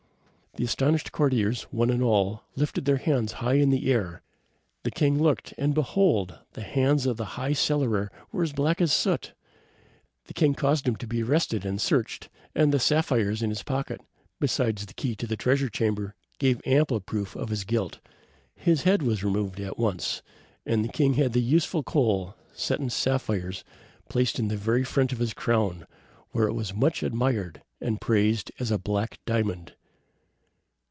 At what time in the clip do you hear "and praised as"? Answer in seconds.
27.79-28.69